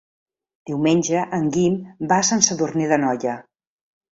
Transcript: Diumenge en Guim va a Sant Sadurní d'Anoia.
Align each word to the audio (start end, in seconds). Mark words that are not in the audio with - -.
Diumenge 0.69 1.25
en 1.39 1.45
Guim 1.57 1.75
va 2.13 2.19
a 2.23 2.27
Sant 2.31 2.43
Sadurní 2.49 2.89
d'Anoia. 2.93 3.37